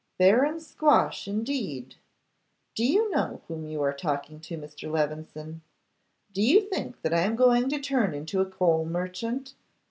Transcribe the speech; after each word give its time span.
'Baron 0.17 0.59
Squash, 0.59 1.27
indeed! 1.27 1.93
Do 2.73 2.83
you 2.83 3.11
know 3.11 3.43
whom 3.47 3.67
you 3.67 3.83
are 3.83 3.93
talking 3.93 4.39
to, 4.39 4.57
Mr. 4.57 4.91
Levison? 4.91 5.61
Do 6.31 6.41
you 6.41 6.61
think 6.67 7.03
that 7.03 7.13
I 7.13 7.21
am 7.21 7.35
going 7.35 7.69
to 7.69 7.79
turn 7.79 8.15
into 8.15 8.41
a 8.41 8.49
coal 8.49 8.83
merchant? 8.83 9.53